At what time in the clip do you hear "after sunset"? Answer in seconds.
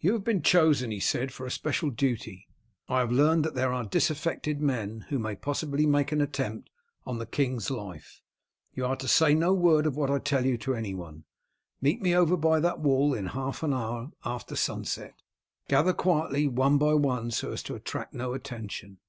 14.24-15.12